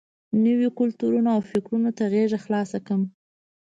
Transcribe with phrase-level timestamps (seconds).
[0.43, 3.01] نویو کلتورونو او فکرونو ته غېږه خلاصه کړم.